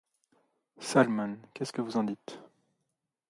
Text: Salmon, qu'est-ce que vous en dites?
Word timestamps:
Salmon, 0.79 1.37
qu'est-ce 1.53 1.71
que 1.73 1.83
vous 1.83 1.95
en 1.95 2.03
dites? 2.03 2.39